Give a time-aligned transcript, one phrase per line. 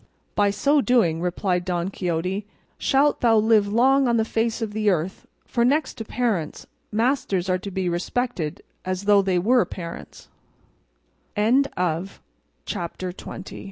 [0.33, 2.47] "By so doing," replied Don Quixote,
[2.79, 7.47] "shalt thou live long on the face of the earth; for next to parents, masters
[7.51, 10.27] are to be respected as though they were parents."
[12.65, 13.13] CHAPTER